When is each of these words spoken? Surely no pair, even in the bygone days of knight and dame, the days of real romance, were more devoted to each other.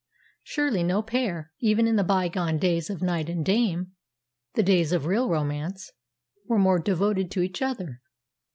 Surely 0.41 0.81
no 0.81 1.03
pair, 1.03 1.51
even 1.59 1.85
in 1.85 1.95
the 1.95 2.03
bygone 2.03 2.57
days 2.57 2.89
of 2.89 3.03
knight 3.03 3.29
and 3.29 3.45
dame, 3.45 3.91
the 4.55 4.63
days 4.63 4.91
of 4.91 5.05
real 5.05 5.29
romance, 5.29 5.91
were 6.47 6.57
more 6.57 6.79
devoted 6.79 7.29
to 7.29 7.43
each 7.43 7.61
other. 7.61 8.01